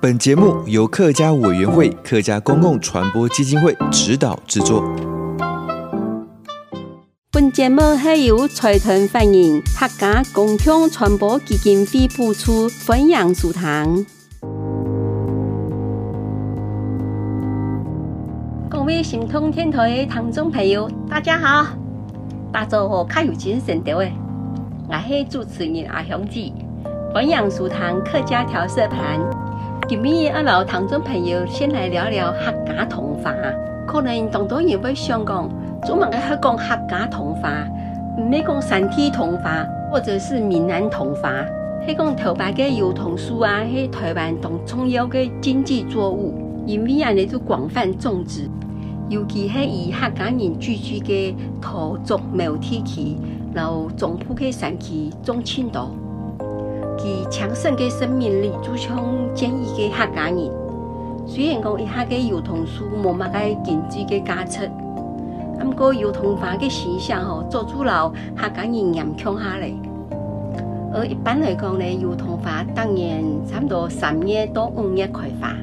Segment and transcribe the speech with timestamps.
[0.00, 4.80] 本节目由客家委员会客家公共传播基金会指导制作。
[7.32, 14.06] 本节目系由财团法人客家公共传播基金会播出，分享书堂。
[18.70, 21.66] 各位神通天台的听众朋友，大家好！
[22.52, 24.12] 大家好，较有精神的喂，
[24.88, 26.40] 我是主持人阿香子，
[27.12, 29.47] 欢迎收听客家调色盘。
[29.88, 33.32] 今日阿老听众朋友先来聊聊客家童话。
[33.86, 35.48] 可能当多人会想讲，
[35.82, 37.66] 做乜嘅系讲客家童话，
[38.18, 41.32] 唔系讲山地童话，或者是闽南童话，
[41.86, 46.34] 系讲头摆嘅油桐树啊，系台湾当重要嘅经济作物，
[46.66, 48.46] 因为啊，你都广泛种植。
[49.08, 53.16] 尤其系以客家人聚居嘅土族苗地区，
[53.54, 55.88] 然后中部嘅山区种青岛，
[56.98, 58.98] 其强盛嘅生命力就像
[59.34, 60.50] 坚毅嘅客家人。
[61.26, 64.68] 虽然讲一下嘅油桐树冇乜嘅经济嘅价值，
[65.60, 69.72] 咁个油桐花嘅形象吼，做主了客家人严强下来。
[70.92, 75.54] 而一般来讲呢，油桐花当然差不多三月到五月开花。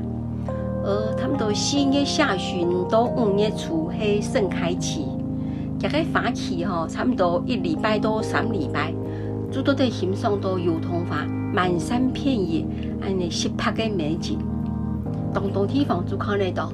[0.84, 5.08] 而他们到四月下旬到五月初系盛开期，
[5.80, 8.94] 这个花期吼，差不多一礼拜到三礼拜，
[9.56, 12.66] 就都得欣赏到油桐花满山遍野，
[13.02, 14.38] 安尼湿拍的美景。
[15.34, 16.70] 当当地方就看得到，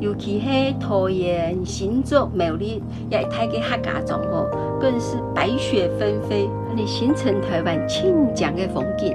[0.00, 4.46] 尤其系桃园新竹苗栗也一带嘅客家庄吼，
[4.80, 9.14] 更是白雪纷飞，安尼形成台湾清江的风景。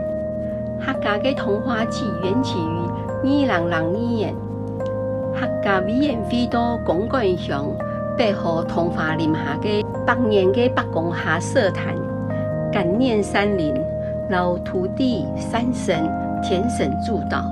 [0.79, 2.91] 客家嘅桐花季缘起于。
[3.23, 3.81] 二零零二
[4.13, 4.35] 年，
[5.33, 7.65] 客家委员会到公馆乡
[8.15, 11.95] 白河桐花林下嘅百年嘅白公下社坛，
[12.71, 13.73] 感念山林、
[14.29, 16.09] 老土地、山神、
[16.41, 17.43] 田神祝祷，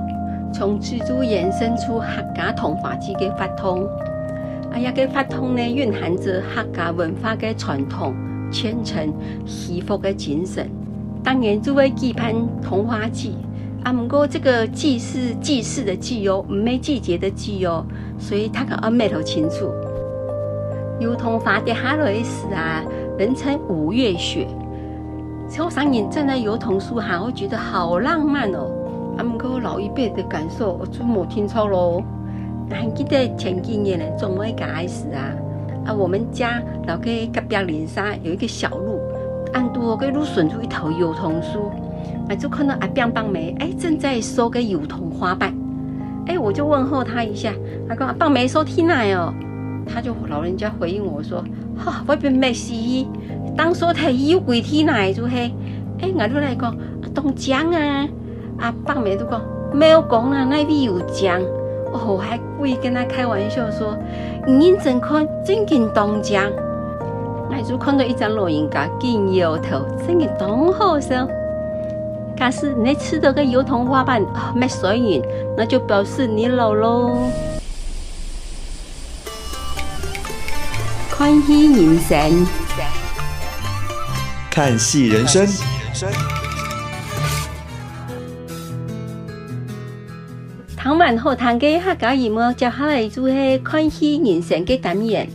[0.52, 3.84] 从此就衍生出客家桐花季嘅发通。
[4.72, 8.14] 啊，一个发通呢，蕴含着客家文化嘅传统、
[8.50, 9.12] 虔诚、
[9.44, 10.68] 祈福嘅精神。
[11.22, 13.36] 当然，作为举办桐花季。
[13.82, 17.84] 啊，不过这个祭是祭祀的祭哦，唔系季节的祭哦，
[18.18, 19.70] 所以他个阿眉头清楚。
[20.98, 22.84] 油桐花跌下来时啊，
[23.18, 24.46] 人称五月雪。
[25.50, 28.70] 小商人站在油桐树下，我觉得好浪漫哦。
[29.18, 32.00] 啊，不过老一辈的感受我就没听错喽。
[32.70, 35.34] 还记得前几年呢，总会开始啊，
[35.86, 39.00] 啊，我们家老个隔壁邻沙有一个小路，
[39.52, 41.68] 按多个路顺出一头油桐树。
[42.28, 45.52] 哎，就看到阿炳棒梅，哎，正在收个油桐花瓣，
[46.26, 47.52] 哎，我就问候他一下，
[47.88, 49.34] 他讲棒梅收天来哦，
[49.84, 51.44] 他就老人家回应我说，
[51.76, 52.72] 哈，我并没事，
[53.56, 55.52] 当说他有归天来就嘿，
[56.00, 56.76] 哎，我就来讲
[57.14, 58.08] 东江啊，
[58.58, 59.40] 阿棒梅都讲
[59.72, 61.40] 没有讲啊，那里有江，
[61.92, 63.96] 哦，还故意跟他开玩笑说，
[64.46, 66.50] 你真看真跟东江，
[67.50, 71.28] 我就看到一张老人家紧摇头，真的当好笑。
[72.36, 75.22] 但是你吃到个油桐花瓣啊，没水银，
[75.56, 77.28] 那就表示你老喽。
[81.10, 82.46] 看戏人生，
[84.50, 85.46] 看戏人生。
[90.76, 95.28] 听完后，堂嘅客家节目接下来就系看戏人生嘅单元。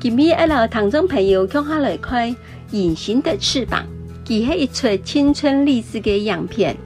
[0.00, 2.30] 今日阿老听众朋友接下来看
[2.70, 3.84] 《隐形的翅膀》。
[4.28, 6.76] 佢系一出青春励志嘅影片，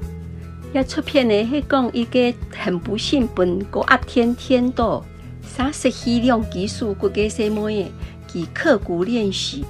[0.72, 5.04] 一出片呢系讲一个很不幸被高压天天倒，
[5.42, 7.86] 三十二两技术骨骼细妹嘅，
[8.32, 9.62] 佢刻苦练习，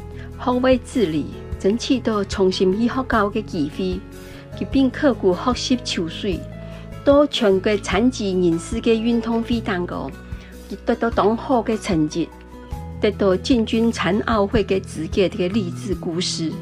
[0.44, 1.24] 学会自理，
[1.58, 3.98] 争取到重新去学校嘅机会，
[4.58, 6.38] 佢并刻苦学习游水，
[7.02, 10.10] 到全国残疾人士嘅运动会当中，
[10.70, 12.28] 佢得到当好嘅成绩，
[13.00, 16.52] 得到进军残奥会嘅资格嘅励志故事。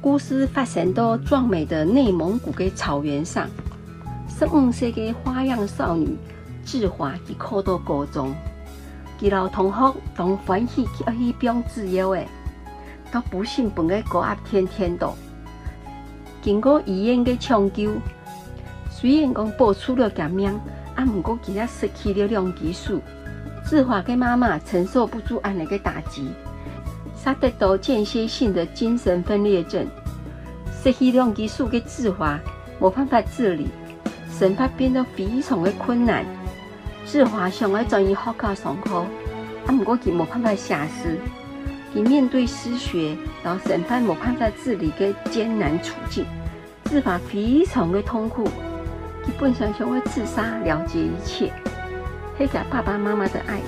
[0.00, 3.48] 故事发生到壮美的内蒙古的草原上，
[4.36, 6.16] 十五岁的花样少女
[6.64, 8.34] 智华，已考到高中，
[9.20, 12.26] 佢老同学都欢喜佢要去拼自由诶，
[13.12, 15.14] 都不幸本个高压天天倒。
[16.42, 17.92] 经过医院的抢救，
[18.90, 20.48] 虽然讲保住了革命，
[20.94, 23.00] 啊，毋过其他失去了两激素，
[23.66, 26.28] 志华的妈妈承受不住安尼个打击，
[27.22, 29.86] 她得到间歇性的精神分裂症。
[30.82, 32.38] 失去两激素嘅志华
[32.80, 33.66] 无办法自理，
[34.30, 36.24] 生活变得非常的困难。
[37.04, 38.98] 志华想要转移学校上课，
[39.66, 41.18] 啊，毋过佢无办法下师，
[41.94, 46.24] 佢面对失学，然后生活无办法自理嘅艰难处境，
[46.84, 48.44] 志华非常的痛苦。
[49.24, 51.52] 基本上想要自杀了结一切，
[52.38, 53.60] 迄个爸爸妈妈的爱，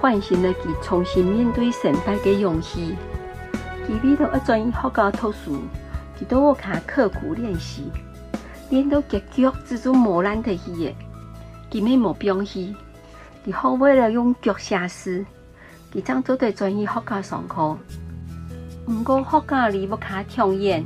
[0.00, 2.94] 唤醒了佢重新面对生活的勇气。
[3.86, 5.62] 佢里头要转移学校读书，
[6.18, 7.90] 佢都我卡刻苦练习，
[8.70, 10.94] 练到结局之中磨难的去的。
[11.70, 12.74] 佢没冇放弃，
[13.46, 15.24] 佢好为了用脚写诗，
[15.96, 17.74] 伊将都得转移学校上课。
[18.84, 20.84] 不过学校离要卡太远，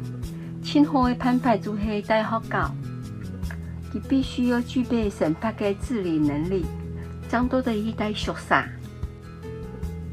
[0.63, 2.73] 最好的办法就是带学校。
[3.93, 6.65] 佢必须要具备生活的自理能力，
[7.29, 8.65] 将多的一代学生。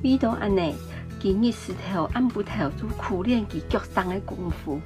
[0.01, 0.73] 遇到安尼，
[1.21, 4.81] 佢日时头暗晡头就苦练佢脚上的功夫。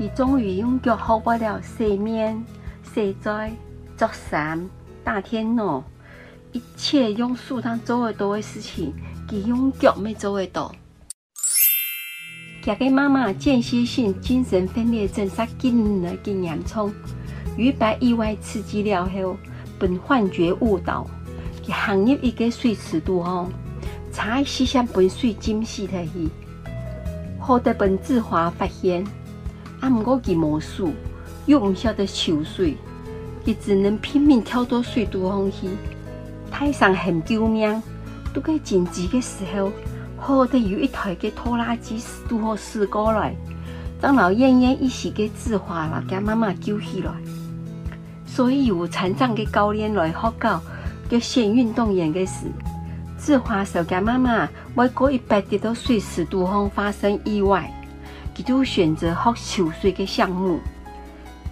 [0.00, 2.44] 伊终于用脚学会了洗面、
[2.82, 3.54] 洗菜、
[3.96, 4.68] 做衫、
[5.04, 5.84] 打电脑，
[6.54, 8.92] 一切用手当做得到的事情，
[9.28, 10.72] 佢用脚没做得到。
[12.62, 16.94] 佢个妈妈间歇性精神分裂症，杀紧了更严重。
[17.56, 19.36] 与被意外刺激了后，
[19.80, 21.04] 本幻觉误导，
[21.66, 23.52] 佢陷入一个水池当中，
[24.12, 26.30] 差一些想本水浸死他去。
[27.40, 29.04] 后得本志华发现，
[29.80, 30.92] 啊，毋过佢无数，
[31.46, 32.76] 又唔晓得抽水，
[33.44, 35.68] 佢只能拼命跳到水当中去。
[36.54, 37.82] 台上很救命，
[38.32, 39.72] 都该紧急的时候，
[40.16, 43.34] 好得有一台嘅拖拉机拄好驶过来，
[44.00, 47.12] 将老奄奄一时嘅志华了，甲妈妈救起来。
[48.24, 50.62] 所以有残障的教练来学校，
[51.10, 52.46] 叫先运动员的事。
[53.18, 57.68] 志华受家妈妈外过一百跌到水池当中发生意外，
[58.32, 60.60] 佢就选择学抽水的项目。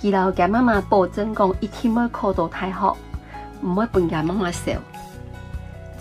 [0.01, 2.97] 佢老家妈妈保证讲一天要考到大学，
[3.63, 4.71] 唔会分家妈妈受。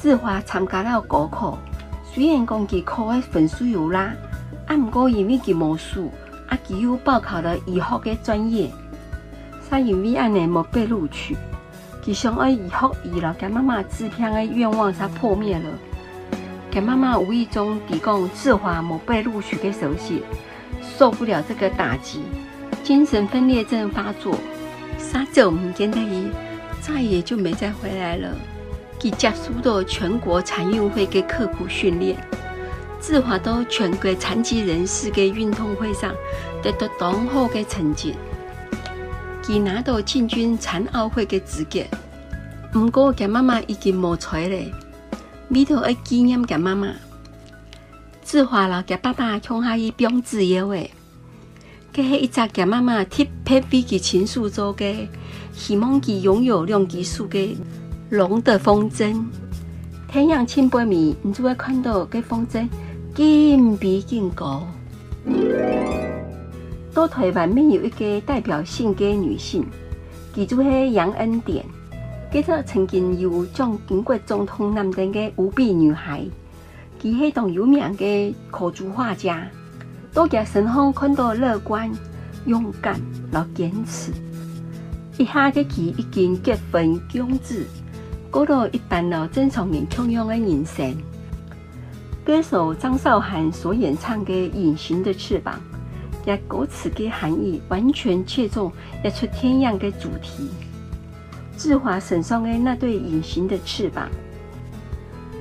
[0.02, 1.60] 志华参加了高考，
[2.12, 4.12] 虽然讲佢考的分数有啦，
[4.66, 6.12] 啊，唔过因为佢无数，
[6.48, 8.72] 啊，佢又报考了医学的专业。
[9.70, 11.38] 他因为安尼没被录取，
[12.04, 15.70] 佢想要以后医了，给妈妈治病的愿望才破灭了。
[16.72, 20.24] 给妈妈无意中提供志华没被录取的消息，
[20.98, 22.24] 受不了这个打击，
[22.84, 24.36] 精神分裂症发作，
[24.98, 26.28] 杀走唔见得伊，
[26.82, 28.30] 再也就没再回来了。
[29.02, 32.16] 佢结束了全国残运会的刻苦训练，
[33.02, 36.14] 志华到全国残疾人士的运动会上
[36.62, 38.14] 得到当好的成绩。
[39.44, 41.80] 佢拿到进军残奥会的资格，
[42.72, 44.72] 不过佢妈妈已经无才了，
[45.48, 46.90] 咪头爱纪念佢妈妈。
[48.24, 50.92] 志华了佢爸爸向下一标志耶喂，
[51.92, 55.10] 这是一只佢妈妈特别为佢亲手做的，
[55.54, 57.58] 希望佢拥有两技术的
[58.12, 59.24] 龙的风筝。
[60.06, 62.68] 太阳千百米，你就会看到个风筝
[63.16, 64.68] 更比更高。
[66.94, 69.66] 到台湾面有一个代表性的女性，
[70.34, 71.66] 记住是杨恩典，
[72.30, 76.26] 记得曾经有蒋经国总统男登的五笔女孩，
[77.02, 79.48] 佢是当有名的口珠画家，
[80.12, 81.90] 都在身上看到乐观、
[82.46, 83.00] 勇敢、
[83.32, 84.12] 老坚持。
[85.18, 87.66] 一下个佢已经结婚养子，
[88.32, 90.96] 过了一般了正常人同样的人生。
[92.24, 95.56] 歌手张韶涵所演唱的《隐形的翅膀》。
[96.24, 98.72] 也歌词的含义完全切中
[99.04, 100.50] 一出天阳的主题。
[101.58, 104.08] 志华身上的那对隐形的翅膀，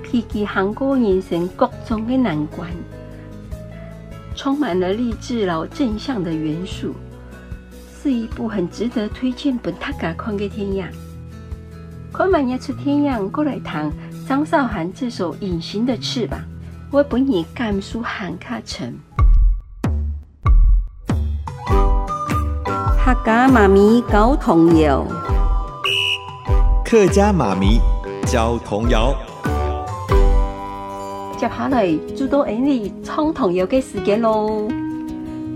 [0.02, 2.66] 披荆横过人生各种的难关，
[4.34, 6.94] 充满了励志老正向的元素，
[8.02, 10.88] 是一部很值得推荐本大家看的天阳。
[12.12, 13.90] 看完一出天阳，过来谈
[14.28, 16.38] 张韶涵这首《隐形的翅膀》，
[16.90, 18.92] 我本以甘肃喊卡城。
[23.02, 25.04] 客家妈咪教童谣，
[26.84, 27.80] 客家妈咪
[28.26, 29.14] 教童谣。
[31.38, 34.68] 接下来就到俺哋唱童谣嘅时间喽。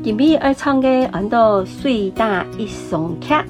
[0.03, 3.45] 今日要唱嘅很多水打一双客，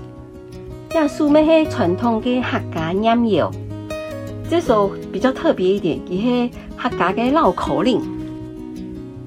[0.94, 3.50] 也属咩系传统嘅客家谣谣。
[4.48, 8.00] 这首比较特别一点，佢系客家嘅绕口令。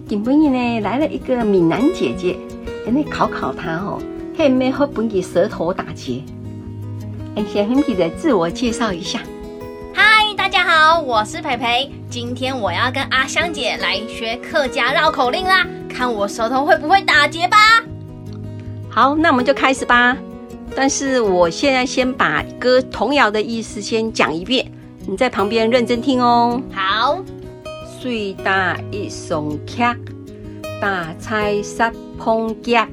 [0.07, 2.37] 今半夜呢来了一个闽南姐姐，
[2.85, 4.01] 俺哋考考她哦。
[4.37, 6.21] 还没好本给舌头打结。
[7.35, 9.19] 哎，先很皮的自我介绍一下。
[9.93, 10.03] 嗨，
[10.37, 11.91] 大家好，我是培培。
[12.07, 17.57] 今天我要跟阿香姐来学客家绕口令啦，看我舌头会不会打结吧。
[18.89, 20.15] 好，那我们就开始吧。
[20.79, 24.71] 但是我现在先把歌童谣的意思先讲一遍，
[25.07, 26.61] 你在旁边认真听哦。
[26.71, 27.25] 好。
[27.99, 29.97] 水打一松卡，
[30.79, 32.87] 大菜三碰夹，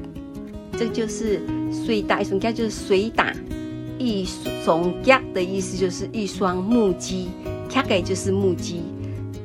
[0.75, 1.39] 这就是
[1.71, 3.31] 水打一松卡，就是水打
[3.99, 7.27] 一松夹的意思，就是一双木屐，
[7.69, 8.81] 卡给就是木屐，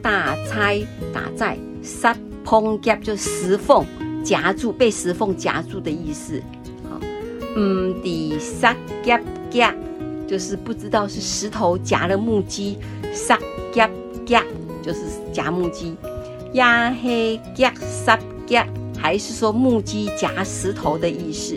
[0.00, 0.80] 大菜
[1.12, 3.84] 打在三碰夹，就是石缝
[4.24, 6.42] 夹住，被石缝夹住的意思。
[7.50, 9.74] 好，嗯，第三夹夹
[10.26, 12.76] 就是不知道是石头夹了木屐，
[13.12, 13.38] 三
[13.72, 13.88] 夹
[14.24, 14.44] 夹。
[14.82, 15.94] 就是夹木屐，
[16.54, 18.66] 压黑夹沙夹，
[18.98, 21.54] 还是说木屐夹石头的意思？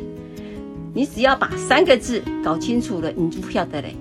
[0.94, 3.96] 你只要把三个字搞清楚了，你就晓得嘞。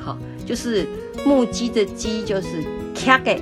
[0.00, 0.84] 好，就是
[1.24, 2.64] 木屐的屐就是
[2.96, 3.40] 卡给，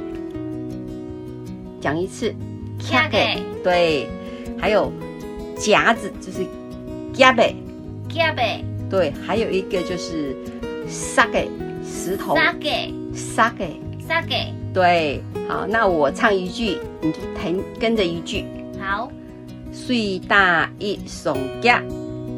[1.81, 2.35] 讲一次
[2.79, 4.07] 卡给，对。
[4.59, 4.93] 还有
[5.57, 6.47] 夹子就是
[7.15, 7.57] 夹贝，
[8.13, 9.13] 夹贝，对。
[9.27, 10.37] 还有一个就是
[10.87, 11.49] 沙给
[11.85, 14.53] 石头，沙给，沙给，沙给。
[14.75, 18.45] 对，好，那我唱一句，你就跟跟着一句。
[18.79, 19.11] 好，
[19.73, 21.83] 水大一松夹，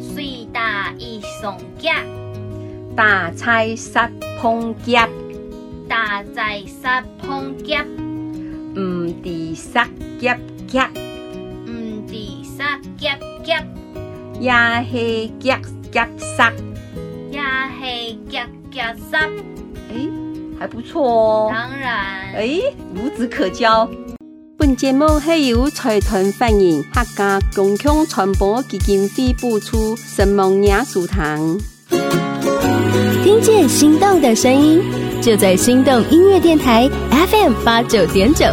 [0.00, 2.02] 水大一松夹，
[2.97, 5.09] 大菜三碰夹，
[5.88, 7.85] 大菜三碰夹，
[8.76, 9.88] 唔地三
[10.21, 10.38] 夹
[10.69, 10.90] 夹，
[11.66, 13.64] 唔地三夹夹，
[14.45, 14.53] 也
[14.93, 15.59] 系夹
[15.91, 16.53] 夹沙，
[17.31, 17.41] 也
[17.81, 19.21] 系夹夹沙。
[19.89, 20.11] 诶。
[20.61, 22.61] 还不错哦，当然，哎，
[22.95, 23.89] 孺子可教。
[24.59, 31.59] 本节目系由财团法人客家共享传播基金会补助，声梦艺术堂。
[33.25, 34.81] 听见心动的声音，
[35.23, 38.45] 就在心动音乐电台 FM 八九点九。